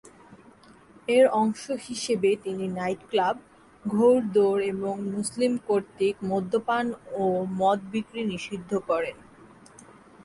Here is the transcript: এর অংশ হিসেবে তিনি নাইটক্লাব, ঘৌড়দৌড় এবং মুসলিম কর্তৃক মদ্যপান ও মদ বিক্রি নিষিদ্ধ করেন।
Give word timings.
এর 1.07 1.25
অংশ 1.33 1.63
হিসেবে 1.87 2.29
তিনি 2.35 2.65
নাইটক্লাব, 2.69 3.35
ঘৌড়দৌড় 3.85 4.61
এবং 4.65 4.93
মুসলিম 5.11 5.53
কর্তৃক 5.67 6.15
মদ্যপান 6.23 6.85
ও 7.13 7.23
মদ 7.59 7.79
বিক্রি 7.91 8.21
নিষিদ্ধ 8.25 8.71
করেন। 8.89 9.17